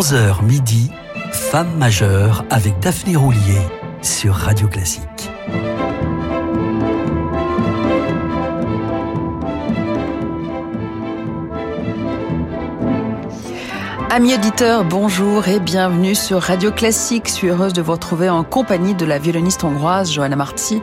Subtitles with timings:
[0.00, 0.90] 11h midi,
[1.30, 3.60] Femme majeure avec Daphné Roulier
[4.00, 5.04] sur Radio Classique.
[14.08, 17.28] Amis auditeurs, bonjour et bienvenue sur Radio Classique.
[17.28, 20.80] Je suis heureuse de vous retrouver en compagnie de la violoniste hongroise Johanna Marti,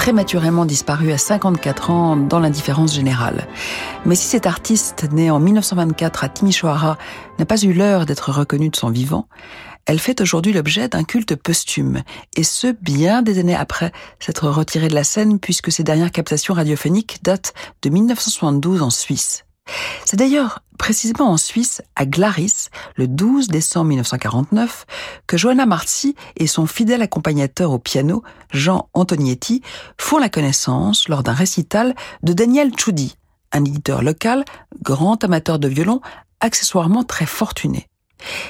[0.00, 3.46] prématurément disparue à 54 ans dans l'indifférence générale.
[4.06, 6.96] Mais si cet artiste, né en 1924 à Timișoara,
[7.38, 9.28] n'a pas eu l'heure d'être reconnu de son vivant,
[9.84, 12.02] elle fait aujourd'hui l'objet d'un culte posthume,
[12.34, 16.54] et ce, bien des années après s'être retirée de la scène puisque ses dernières captations
[16.54, 19.44] radiophoniques datent de 1972 en Suisse.
[20.04, 24.86] C'est d'ailleurs précisément en Suisse, à Glaris, le 12 décembre 1949,
[25.26, 29.62] que Johanna Marzi et son fidèle accompagnateur au piano, Jean Antonietti,
[29.98, 33.16] font la connaissance, lors d'un récital, de Daniel Tchoudi,
[33.52, 34.44] un éditeur local,
[34.82, 36.00] grand amateur de violon,
[36.40, 37.89] accessoirement très fortuné.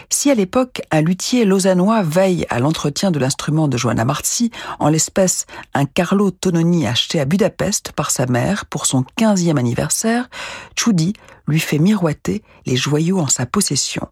[0.09, 4.88] Si à l'époque un luthier lausannois veille à l'entretien de l'instrument de Johanna Marzi, en
[4.88, 10.29] l'espèce un Carlo Tononi acheté à Budapest par sa mère pour son 15e anniversaire,
[10.76, 11.13] Tchoudi
[11.46, 14.09] lui fait miroiter les joyaux en sa possession.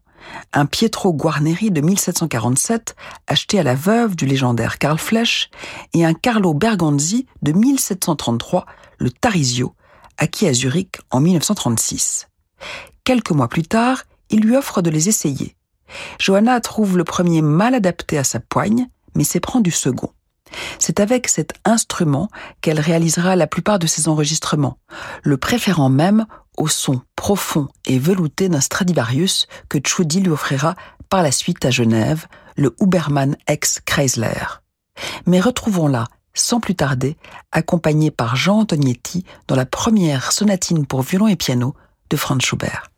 [0.53, 2.95] Un Pietro Guarneri de 1747
[3.27, 5.49] acheté à la veuve du légendaire Karl Flesch
[5.93, 8.65] et un Carlo Berganzi de 1733,
[8.97, 9.73] le Tarisio,
[10.17, 12.27] acquis à Zurich en 1936.
[13.03, 15.55] Quelques mois plus tard, il lui offre de les essayer.
[16.19, 20.11] Johanna trouve le premier mal adapté à sa poigne, mais s'éprend du second.
[20.79, 22.29] C'est avec cet instrument
[22.61, 24.79] qu'elle réalisera la plupart de ses enregistrements,
[25.23, 26.25] le préférant même
[26.57, 30.75] au son profond et velouté d'un Stradivarius que Tchoudi lui offrira
[31.09, 34.61] par la suite à Genève, le Huberman ex Chrysler.
[35.25, 37.17] Mais retrouvons-la, sans plus tarder,
[37.51, 41.75] accompagnée par Jean Antonietti dans la première sonatine pour violon et piano
[42.09, 42.91] de Franz Schubert.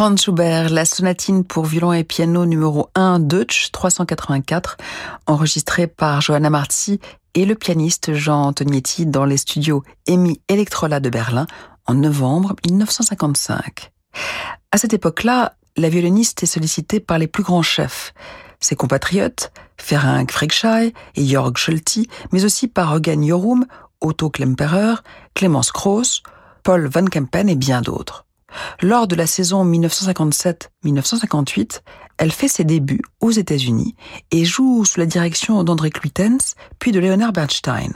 [0.00, 4.78] Franz Schubert, la sonatine pour violon et piano numéro 1 Deutsch 384,
[5.26, 7.00] enregistrée par Johanna Marzi
[7.34, 11.46] et le pianiste Jean Antonietti dans les studios EMI Electrola de Berlin
[11.84, 13.92] en novembre 1955.
[14.72, 18.14] À cette époque-là, la violoniste est sollicitée par les plus grands chefs,
[18.58, 23.66] ses compatriotes, Ferenc Frickschei et Jörg Scholti, mais aussi par Eugen Jorum,
[24.00, 24.94] Otto Klemperer,
[25.34, 26.22] Clemens Krauss,
[26.62, 28.24] Paul Van Kempen et bien d'autres.
[28.82, 31.80] Lors de la saison 1957-1958,
[32.18, 33.94] elle fait ses débuts aux États-Unis
[34.30, 37.94] et joue sous la direction d'André Cluitens puis de Leonard Bernstein.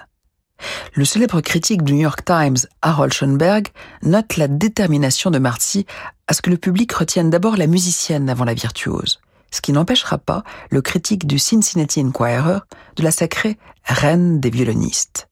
[0.94, 3.68] Le célèbre critique du New York Times, Harold Schoenberg,
[4.02, 5.87] note la détermination de Marcy
[6.26, 9.20] à ce que le public retienne d'abord la musicienne avant la virtuose,
[9.50, 12.61] ce qui n'empêchera pas le critique du Cincinnati Enquirer
[12.96, 15.28] de la sacrer reine des violonistes.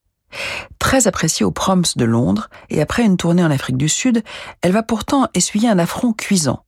[0.78, 4.22] Très appréciée aux Proms de Londres et après une tournée en Afrique du Sud,
[4.62, 6.64] elle va pourtant essuyer un affront cuisant.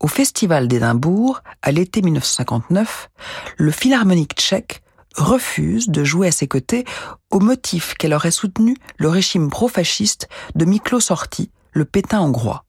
[0.00, 3.10] Au Festival d'Édimbourg, à l'été 1959,
[3.56, 4.82] le philharmonique tchèque
[5.16, 6.84] refuse de jouer à ses côtés
[7.30, 12.64] au motif qu'elle aurait soutenu le régime pro-fasciste de Miklos Horthy, le pétain hongrois.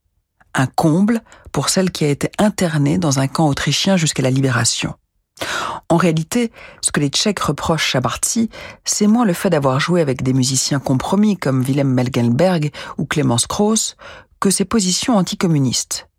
[0.54, 4.96] Un comble pour celle qui a été internée dans un camp autrichien jusqu'à la libération.
[5.90, 6.52] En réalité,
[6.82, 8.50] ce que les Tchèques reprochent à Barty,
[8.86, 13.46] c'est moins le fait d'avoir joué avec des musiciens compromis comme Willem Melgenberg ou Clemens
[13.48, 13.96] Krauss
[14.40, 16.10] que ses positions anticommunistes.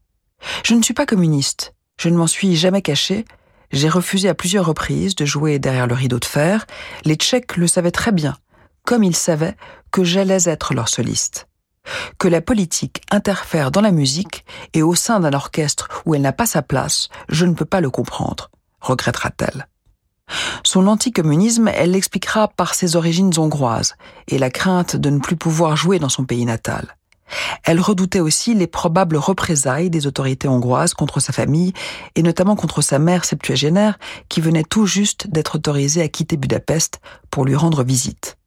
[0.64, 3.24] Je ne suis pas communiste, je ne m'en suis jamais caché,
[3.72, 6.66] j'ai refusé à plusieurs reprises de jouer derrière le rideau de fer,
[7.04, 8.36] les Tchèques le savaient très bien,
[8.84, 9.56] comme ils savaient
[9.90, 11.48] que j'allais être leur soliste.
[12.18, 14.44] Que la politique interfère dans la musique
[14.74, 17.80] et au sein d'un orchestre où elle n'a pas sa place, je ne peux pas
[17.80, 18.50] le comprendre
[18.86, 19.68] regrettera-t-elle.
[20.64, 23.94] Son anticommunisme, elle l'expliquera par ses origines hongroises
[24.28, 26.96] et la crainte de ne plus pouvoir jouer dans son pays natal.
[27.64, 31.72] Elle redoutait aussi les probables représailles des autorités hongroises contre sa famille
[32.14, 37.00] et notamment contre sa mère septuagénaire qui venait tout juste d'être autorisée à quitter Budapest
[37.30, 38.38] pour lui rendre visite.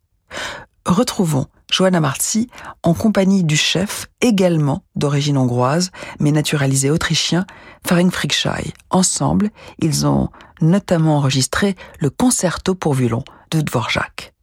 [0.85, 2.49] Retrouvons Johanna Marzi
[2.83, 7.45] en compagnie du chef, également d'origine hongroise, mais naturalisé autrichien,
[7.87, 8.73] Ferenc Frickschei.
[8.89, 10.29] Ensemble, ils ont
[10.61, 14.33] notamment enregistré le concerto pour violon de Dvorak.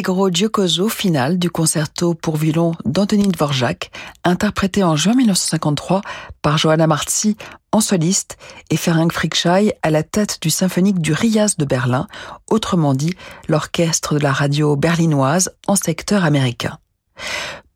[0.00, 3.90] l'Allegro Giocoso final du concerto pour violon d'Anthony Dvorak,
[4.24, 6.00] interprété en juin 1953
[6.40, 7.36] par Johanna Marzi
[7.70, 8.38] en soliste
[8.70, 12.06] et Ferenc Frickschei à la tête du symphonique du Rias de Berlin,
[12.48, 13.12] autrement dit
[13.46, 16.78] l'orchestre de la radio berlinoise en secteur américain.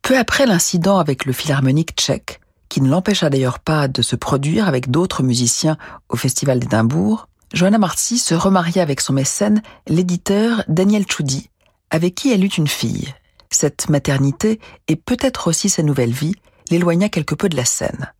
[0.00, 4.66] Peu après l'incident avec le philharmonique tchèque, qui ne l'empêcha d'ailleurs pas de se produire
[4.66, 5.76] avec d'autres musiciens
[6.08, 11.50] au Festival d'Édimbourg, Johanna Marzi se remaria avec son mécène, l'éditeur Daniel Choudi,
[11.94, 13.14] avec qui elle eut une fille.
[13.50, 16.34] Cette maternité, et peut-être aussi sa nouvelle vie,
[16.68, 18.12] l'éloigna quelque peu de la scène.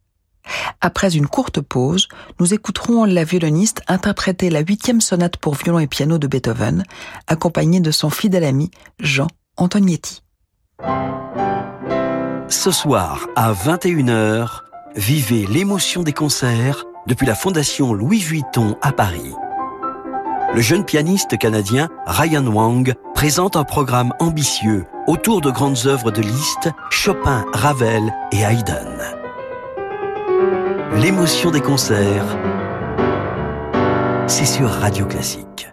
[0.81, 2.07] Après une courte pause,
[2.39, 6.85] nous écouterons la violoniste interpréter la huitième sonate pour violon et piano de Beethoven,
[7.27, 10.23] accompagnée de son fidèle ami Jean Antonietti.
[12.47, 14.61] Ce soir, à 21h,
[14.95, 19.33] vivez l'émotion des concerts depuis la Fondation Louis Vuitton à Paris.
[20.55, 26.21] Le jeune pianiste canadien Ryan Wang présente un programme ambitieux autour de grandes œuvres de
[26.23, 29.03] Liszt, Chopin, Ravel et Haydn.
[31.03, 32.39] L'émotion des concerts,
[34.29, 35.73] c'est sur Radio Classique.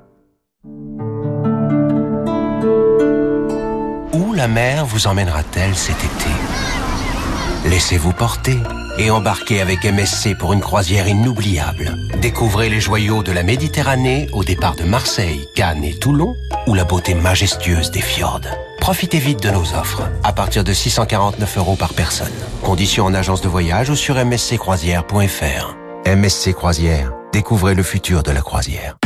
[4.14, 7.70] Où la mer vous emmènera-t-elle cet été?
[7.70, 8.58] Laissez-vous porter
[8.98, 11.98] et embarquez avec MSC pour une croisière inoubliable.
[12.22, 16.36] Découvrez les joyaux de la Méditerranée au départ de Marseille, Cannes et Toulon
[16.68, 18.42] ou la beauté majestueuse des fjords.
[18.80, 22.32] Profitez vite de nos offres, à partir de 649 euros par personne.
[22.64, 25.76] Conditions en agence de voyage ou sur msccroisière.fr.
[26.06, 28.98] MSC Croisière, découvrez le futur de la croisière.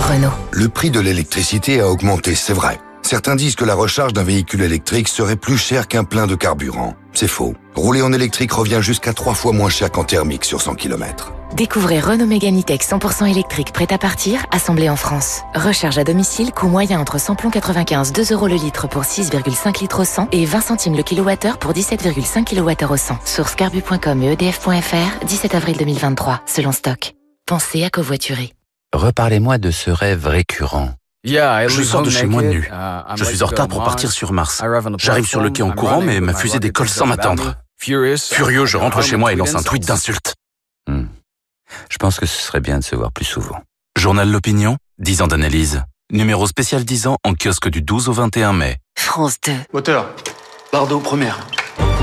[0.00, 0.32] Renault.
[0.52, 2.78] Le prix de l'électricité a augmenté, c'est vrai.
[3.08, 6.92] Certains disent que la recharge d'un véhicule électrique serait plus cher qu'un plein de carburant.
[7.14, 7.54] C'est faux.
[7.74, 11.32] Rouler en électrique revient jusqu'à trois fois moins cher qu'en thermique sur 100 km.
[11.54, 15.40] Découvrez Renault Mégane 100% électrique prêt à partir, assemblé en France.
[15.54, 20.00] Recharge à domicile, coût moyen entre samplon 95, 2 euros le litre pour 6,5 litres
[20.00, 23.20] au 100 et 20 centimes le kilowattheure pour 17,5 kWh au 100.
[23.24, 27.14] Source carbu.com et edf.fr, 17 avril 2023, selon stock.
[27.46, 28.52] Pensez à covoiturer.
[28.94, 30.90] Reparlez-moi de ce rêve récurrent.
[31.24, 32.68] Je sors de chez moi nu.
[32.70, 34.62] Uh, je suis en retard pour partir sur Mars.
[34.98, 37.56] J'arrive sur le quai en courant, mais ma fusée décolle sans m'attendre.
[37.78, 38.16] Furieux,
[38.66, 40.34] je rentre chez moi et lance un tweet d'insulte.
[40.88, 41.06] Hmm.
[41.90, 43.60] Je pense que ce serait bien de se voir plus souvent.
[43.98, 45.82] Journal L'Opinion, 10 ans d'analyse.
[46.10, 48.78] Numéro spécial 10 ans en kiosque du 12 au 21 mai.
[48.96, 49.52] France 2.
[49.74, 50.08] Moteur.
[50.72, 51.46] Bardo première.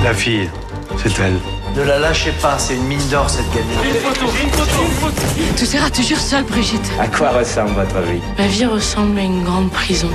[0.03, 0.49] La fille,
[0.97, 1.39] c'est elle.
[1.75, 3.79] Ne la lâchez pas, c'est une mine d'or cette gamine.
[3.83, 5.21] Une photo, une photo, une photo.
[5.57, 6.91] Tu seras toujours seule, Brigitte.
[6.99, 8.19] À quoi ressemble votre vie?
[8.37, 10.09] Ma vie ressemble à une grande prison.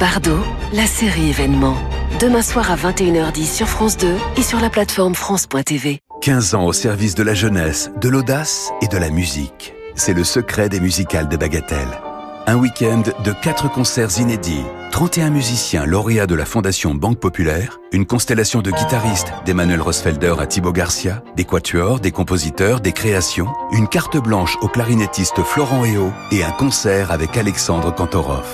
[0.00, 0.36] Bardo,
[0.72, 1.76] la série événement.
[2.18, 6.00] Demain soir à 21h10 sur France 2 et sur la plateforme France.tv.
[6.22, 9.74] 15 ans au service de la jeunesse, de l'audace et de la musique.
[9.94, 12.00] C'est le secret des musicales de Bagatelle.
[12.48, 18.06] Un week-end de 4 concerts inédits 31 musiciens lauréats de la Fondation Banque Populaire, une
[18.06, 23.88] constellation de guitaristes d'Emmanuel Rosfelder à Thibaut Garcia, des quatuors, des compositeurs, des créations, une
[23.88, 28.46] carte blanche au clarinettiste Florent Eo et un concert avec Alexandre Kantorov.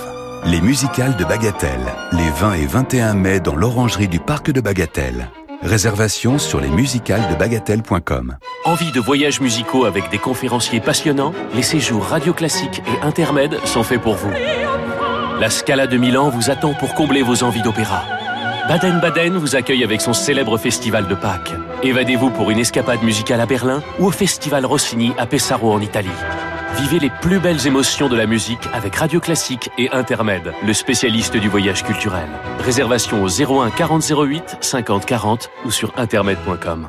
[0.47, 5.29] Les musicales de Bagatelle, les 20 et 21 mai dans l'orangerie du Parc de Bagatelle.
[5.61, 8.39] Réservation sur les de bagatelle.com.
[8.65, 11.35] Envie de voyages musicaux avec des conférenciers passionnants?
[11.55, 14.33] Les séjours radio classiques et intermèdes sont faits pour vous.
[15.41, 18.05] La Scala de Milan vous attend pour combler vos envies d'opéra.
[18.69, 21.55] Baden-Baden vous accueille avec son célèbre festival de Pâques.
[21.83, 26.11] Évadez-vous pour une escapade musicale à Berlin ou au festival Rossini à Pesaro en Italie.
[26.77, 31.39] Vivez les plus belles émotions de la musique avec Radio Classique et Intermed, le spécialiste
[31.39, 32.29] du voyage culturel.
[32.59, 36.89] Réservation au 01 40 08 50 40 ou sur intermed.com.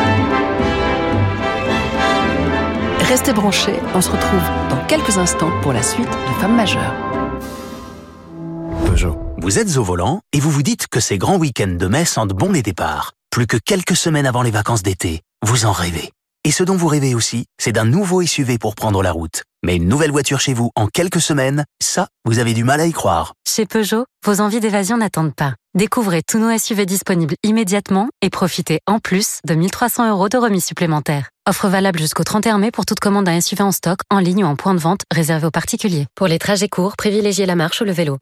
[3.11, 6.95] Restez branchés, on se retrouve dans quelques instants pour la suite de Femmes majeures.
[8.85, 9.19] Peugeot.
[9.41, 12.31] Vous êtes au volant et vous vous dites que ces grands week-ends de mai sentent
[12.31, 13.11] bon les départs.
[13.29, 16.13] Plus que quelques semaines avant les vacances d'été, vous en rêvez.
[16.45, 19.43] Et ce dont vous rêvez aussi, c'est d'un nouveau SUV pour prendre la route.
[19.63, 22.87] Mais une nouvelle voiture chez vous en quelques semaines, ça, vous avez du mal à
[22.87, 23.33] y croire.
[23.47, 25.53] Chez Peugeot, vos envies d'évasion n'attendent pas.
[25.75, 30.65] Découvrez tous nos SUV disponibles immédiatement et profitez en plus de 1300 euros de remise
[30.65, 31.29] supplémentaire.
[31.47, 34.47] Offre valable jusqu'au 31 mai pour toute commande d'un SUV en stock, en ligne ou
[34.47, 36.07] en point de vente réservé aux particuliers.
[36.15, 38.17] Pour les trajets courts, privilégiez la marche ou le vélo.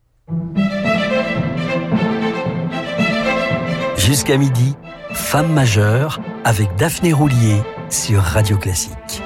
[3.95, 4.75] Jusqu'à midi,
[5.12, 9.23] Femme majeure avec Daphné Roulier sur Radio Classique.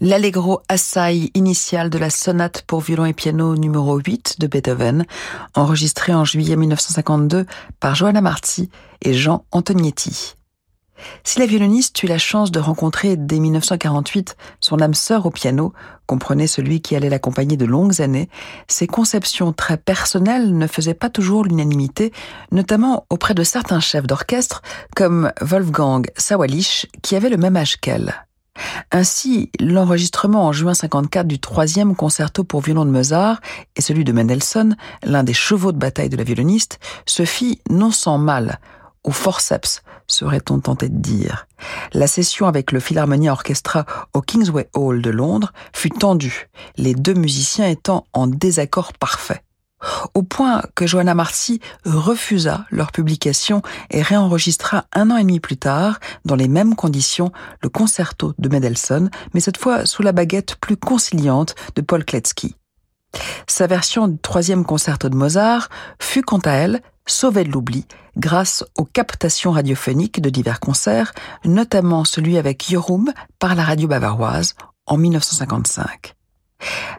[0.00, 5.04] L'allegro assai initial de la sonate pour violon et piano numéro 8 de Beethoven,
[5.54, 7.46] enregistré en juillet 1952
[7.80, 8.70] par Johanna Marti
[9.02, 10.34] et Jean Antonietti.
[11.24, 15.72] Si la violoniste eut la chance de rencontrer dès 1948 son âme sœur au piano,
[16.06, 18.28] comprenait celui qui allait l'accompagner de longues années,
[18.68, 22.12] ses conceptions très personnelles ne faisaient pas toujours l'unanimité,
[22.52, 24.62] notamment auprès de certains chefs d'orchestre
[24.94, 28.26] comme Wolfgang Sawalisch qui avait le même âge qu'elle.
[28.92, 33.40] Ainsi, l'enregistrement en juin 54 du troisième concerto pour violon de Mozart
[33.76, 37.90] et celui de Mendelssohn, l'un des chevaux de bataille de la violoniste, se fit non
[37.90, 38.58] sans mal,
[39.04, 41.46] au forceps, serait-on tenté de dire.
[41.92, 47.14] La session avec le Philharmonia Orchestra au Kingsway Hall de Londres fut tendue, les deux
[47.14, 49.42] musiciens étant en désaccord parfait
[50.14, 55.56] au point que Johanna Marcy refusa leur publication et réenregistra un an et demi plus
[55.56, 60.56] tard, dans les mêmes conditions, le concerto de Mendelssohn, mais cette fois sous la baguette
[60.56, 62.56] plus conciliante de Paul Kletsky.
[63.46, 65.68] Sa version du troisième concerto de Mozart
[65.98, 71.12] fut quant à elle sauvée de l'oubli grâce aux captations radiophoniques de divers concerts,
[71.44, 74.54] notamment celui avec Jörum par la radio bavaroise
[74.86, 76.14] en 1955.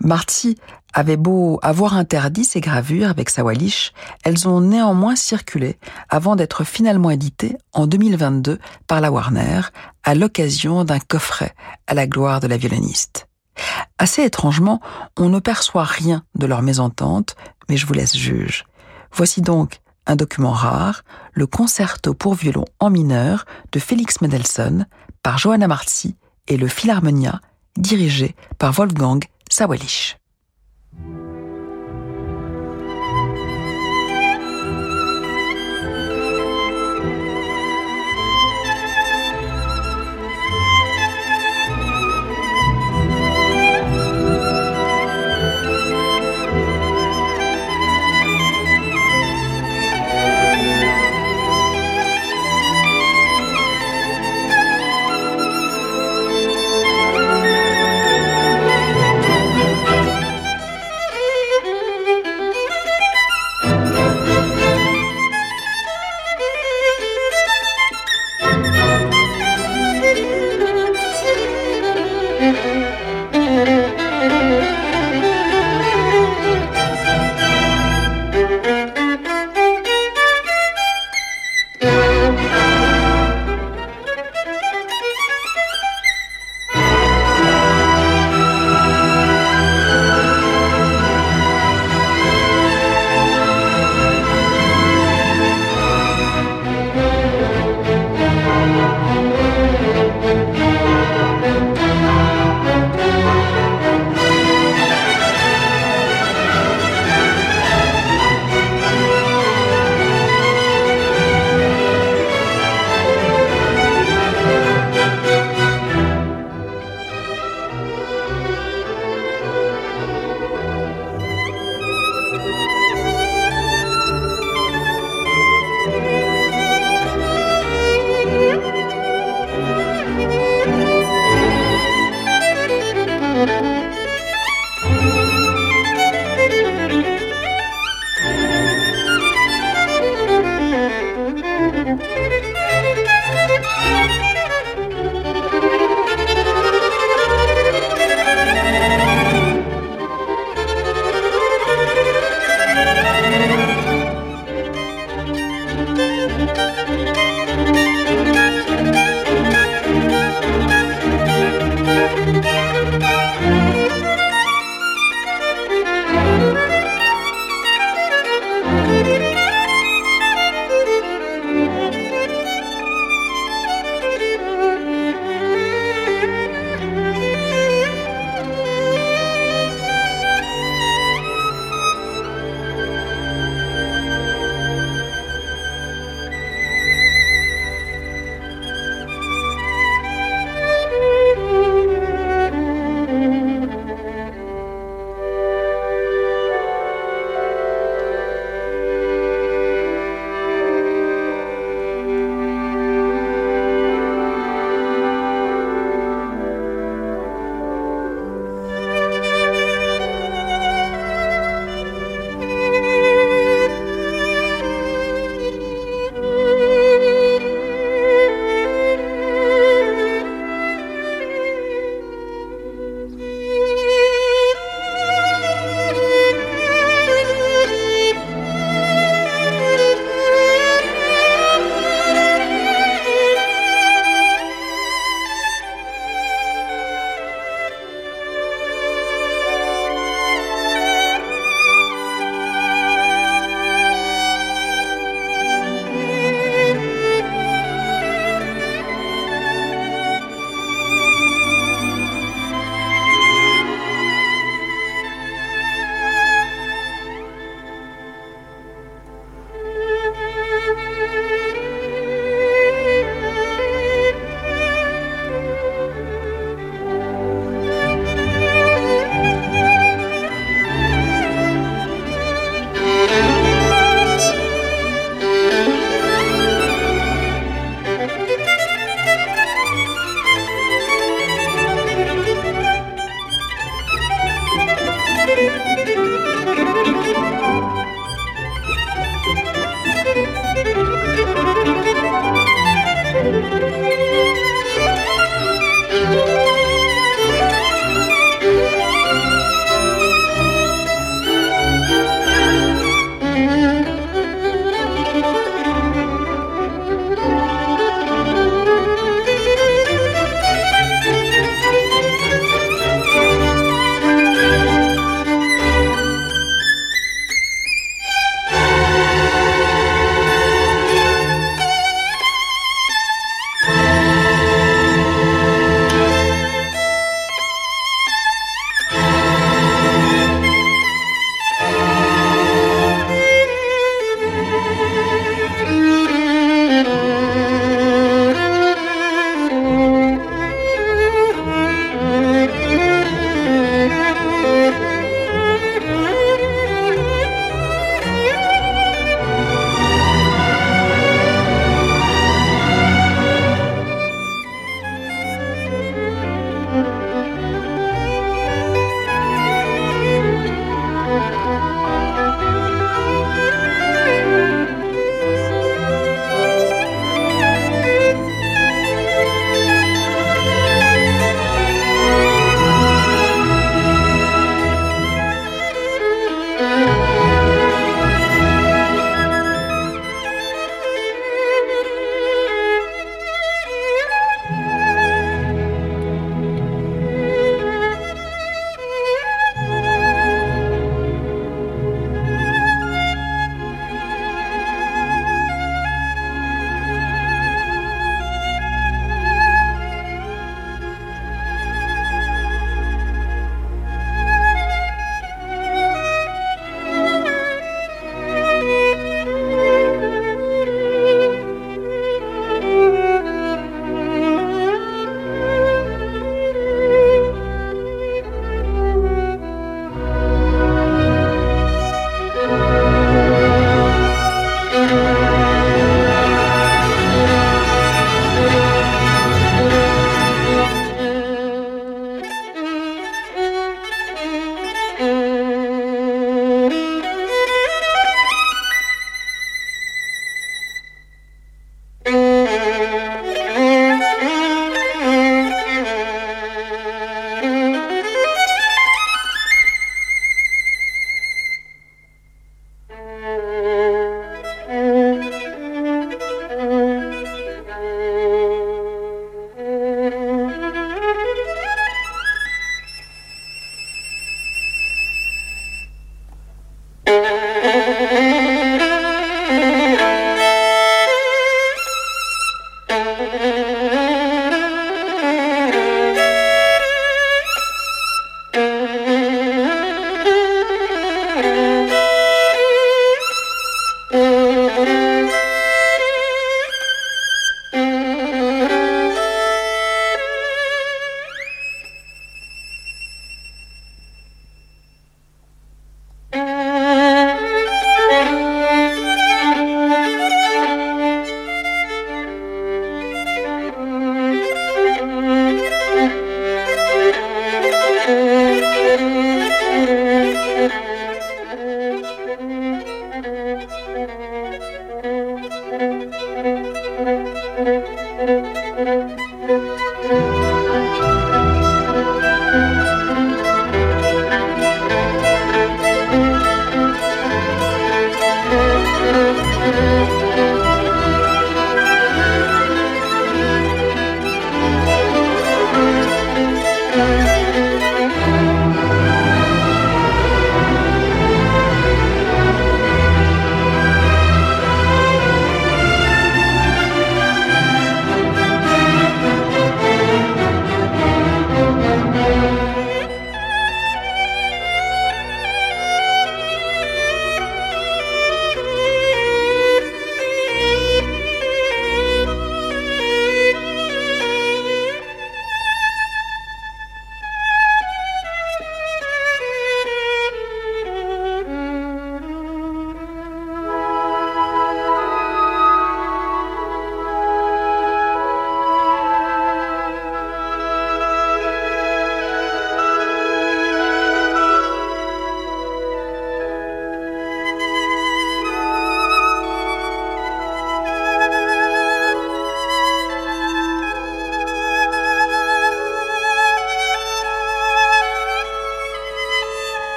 [0.00, 0.56] Marty
[0.92, 3.92] avait beau avoir interdit ces gravures avec sa Wallish,
[4.24, 5.78] elles ont néanmoins circulé
[6.08, 9.60] avant d'être finalement éditées en 2022 par la Warner
[10.04, 11.54] à l'occasion d'un coffret
[11.86, 13.28] à la gloire de la violoniste.
[13.98, 14.80] Assez étrangement,
[15.18, 17.36] on ne perçoit rien de leur mésentente,
[17.68, 18.64] mais je vous laisse juge.
[19.12, 21.02] Voici donc un document rare,
[21.32, 24.86] le concerto pour violon en mineur de Félix Mendelssohn
[25.22, 26.16] par Johanna Marzi
[26.48, 27.40] et le Philharmonia
[27.76, 29.20] dirigé par Wolfgang
[29.56, 30.16] Sawalish.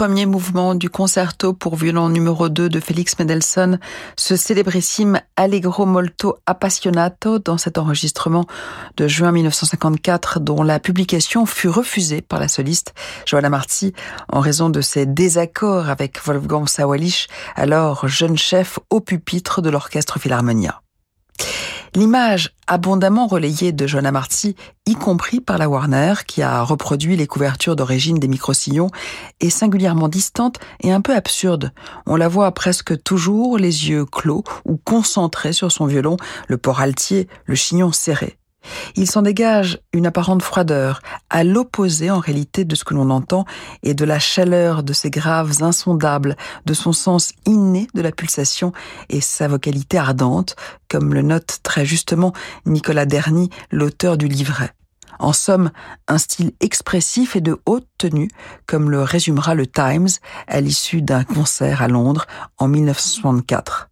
[0.00, 3.78] Premier mouvement du concerto pour violon numéro 2 de Félix Mendelssohn,
[4.16, 8.46] ce célébrissime Allegro molto appassionato dans cet enregistrement
[8.96, 12.94] de juin 1954 dont la publication fut refusée par la soliste
[13.26, 13.92] Johanna Marti
[14.32, 20.18] en raison de ses désaccords avec Wolfgang Sawalisch, alors jeune chef au pupitre de l'orchestre
[20.18, 20.80] Philharmonia.
[21.94, 24.54] L'image abondamment relayée de Johanna Marty,
[24.86, 28.90] y compris par la Warner, qui a reproduit les couvertures d'origine des microsillons,
[29.40, 31.72] est singulièrement distante et un peu absurde.
[32.06, 36.16] On la voit presque toujours les yeux clos ou concentrés sur son violon,
[36.46, 38.39] le port altier, le chignon serré.
[38.96, 41.00] Il s'en dégage une apparente froideur,
[41.30, 43.44] à l'opposé en réalité de ce que l'on entend
[43.82, 46.36] et de la chaleur de ses graves insondables,
[46.66, 48.72] de son sens inné de la pulsation
[49.08, 50.56] et sa vocalité ardente,
[50.88, 52.32] comme le note très justement
[52.66, 54.72] Nicolas Derny, l'auteur du livret.
[55.18, 55.70] En somme,
[56.08, 58.30] un style expressif et de haute tenue,
[58.66, 60.08] comme le résumera le Times
[60.46, 63.90] à l'issue d'un concert à Londres en 1964.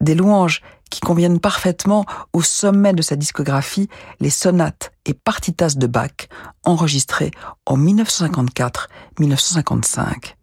[0.00, 0.62] Des louanges
[0.92, 3.88] qui conviennent parfaitement au sommet de sa discographie,
[4.20, 6.28] les sonates et partitas de Bach,
[6.64, 7.30] enregistrées
[7.64, 10.34] en 1954-1955.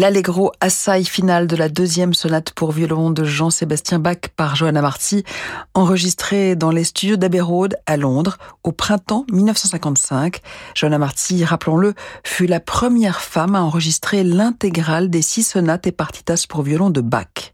[0.00, 5.24] L'allegro assai final de la deuxième sonate pour violon de Jean-Sébastien Bach par Johanna Marty,
[5.74, 10.40] enregistré dans les studios d'Abbey Road à Londres au printemps 1955.
[10.74, 11.92] Johanna Marty, rappelons-le,
[12.24, 17.02] fut la première femme à enregistrer l'intégrale des six sonates et partitas pour violon de
[17.02, 17.52] Bach.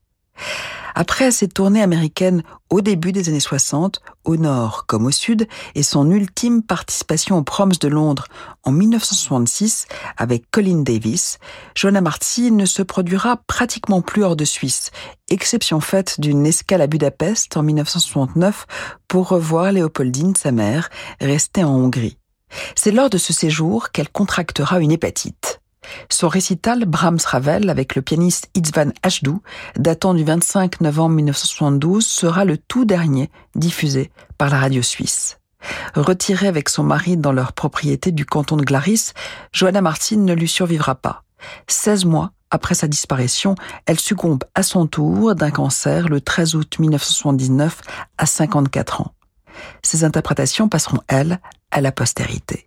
[0.98, 5.82] Après ses tournées américaines au début des années 60, au nord comme au sud, et
[5.82, 8.24] son ultime participation aux Proms de Londres
[8.64, 11.38] en 1966 avec Colin Davis,
[11.74, 14.90] Joanna Marty ne se produira pratiquement plus hors de Suisse,
[15.28, 18.66] exception faite d'une escale à Budapest en 1969
[19.06, 20.88] pour revoir Léopoldine, sa mère,
[21.20, 22.16] restée en Hongrie.
[22.74, 25.60] C'est lors de ce séjour qu'elle contractera une hépatite.
[26.10, 29.42] Son récital Brahms Ravel avec le pianiste Itzvan Ashdou,
[29.76, 35.38] datant du 25 novembre 1972, sera le tout dernier diffusé par la radio suisse.
[35.94, 39.12] Retirée avec son mari dans leur propriété du canton de Glaris,
[39.52, 41.24] Johanna Martin ne lui survivra pas.
[41.68, 43.56] 16 mois après sa disparition,
[43.86, 47.80] elle succombe à son tour d'un cancer le 13 août 1979
[48.18, 49.14] à 54 ans.
[49.82, 52.65] Ses interprétations passeront, elles, à la postérité.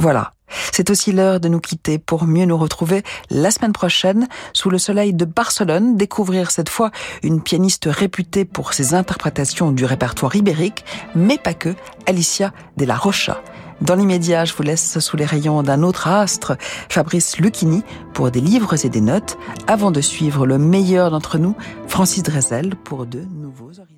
[0.00, 0.32] Voilà,
[0.70, 4.78] c'est aussi l'heure de nous quitter pour mieux nous retrouver la semaine prochaine sous le
[4.78, 6.92] soleil de Barcelone, découvrir cette fois
[7.24, 10.84] une pianiste réputée pour ses interprétations du répertoire ibérique,
[11.16, 11.74] mais pas que,
[12.06, 13.42] Alicia de la Rocha.
[13.80, 16.56] Dans l'immédiat, je vous laisse sous les rayons d'un autre astre,
[16.88, 17.82] Fabrice Lucchini,
[18.14, 19.36] pour des livres et des notes,
[19.66, 21.56] avant de suivre le meilleur d'entre nous,
[21.88, 23.97] Francis Drezel, pour de nouveaux horizons.